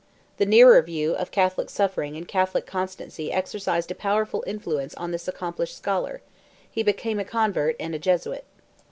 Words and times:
The 0.37 0.47
nearer 0.47 0.81
view 0.81 1.13
of 1.13 1.29
Catholic 1.29 1.69
suffering 1.69 2.17
and 2.17 2.27
Catholic 2.27 2.65
constancy 2.65 3.31
exercised 3.31 3.91
a 3.91 3.93
powerful 3.93 4.43
influence 4.47 4.95
on 4.95 5.11
this 5.11 5.27
accomplished 5.27 5.77
scholar; 5.77 6.23
he 6.67 6.81
became 6.81 7.19
a 7.19 7.23
convert 7.23 7.75
and 7.79 7.93
a 7.93 7.99
Jesuit. 7.99 8.45